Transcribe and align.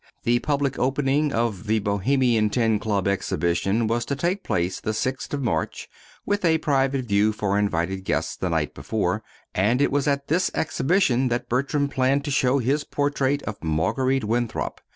The 0.23 0.39
public 0.39 0.79
opening 0.79 1.31
of 1.31 1.67
the 1.67 1.77
Bohemian 1.77 2.49
Ten 2.49 2.79
Club 2.79 3.07
Exhibition 3.07 3.85
was 3.85 4.03
to 4.05 4.15
take 4.15 4.43
place 4.43 4.79
the 4.79 4.95
sixth 4.95 5.31
of 5.31 5.43
March, 5.43 5.87
with 6.25 6.43
a 6.43 6.57
private 6.57 7.05
view 7.05 7.31
for 7.31 7.55
invited 7.55 8.03
guests 8.03 8.35
the 8.35 8.49
night 8.49 8.73
before; 8.73 9.21
and 9.53 9.79
it 9.79 9.91
was 9.91 10.07
at 10.07 10.27
this 10.27 10.49
exhibition 10.55 11.27
that 11.27 11.49
Bertram 11.49 11.87
planned 11.87 12.25
to 12.25 12.31
show 12.31 12.57
his 12.57 12.83
portrait 12.83 13.43
of 13.43 13.63
Marguerite 13.63 14.23
Winthrop. 14.23 14.81